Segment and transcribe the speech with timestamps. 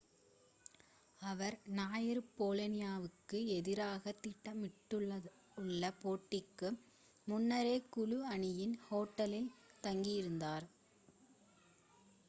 [1.21, 5.91] அவர் ஞாயிறு போலோனியாவிகு எதிராக திட்டமிடப்பட்டுள்ள
[5.99, 6.71] போட்டிக்கு
[7.27, 9.49] முன்னரே குழு அணியின் ஹோட்டலில்
[9.83, 10.67] தங்கியிருந்தார்